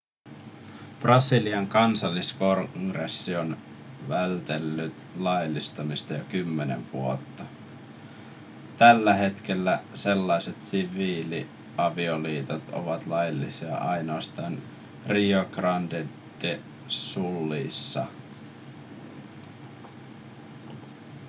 brasilian 1.01 1.67
kansalliskongressi 1.67 3.35
on 3.35 3.57
väitellyt 4.09 4.93
laillistamisesta 5.17 6.13
jo 6.13 6.23
kymmenen 6.29 6.91
vuotta 6.91 7.43
tällä 8.77 9.13
hetkellä 9.13 9.83
sellaiset 9.93 10.61
siviiliavioliitot 10.61 12.63
ovat 12.71 13.07
laillisia 13.07 13.77
ainoastaan 13.77 14.61
rio 15.07 15.45
grande 15.45 16.07
do 16.41 16.57
sulissa 16.87 18.07